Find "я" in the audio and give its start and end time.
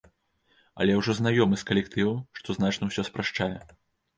0.95-1.01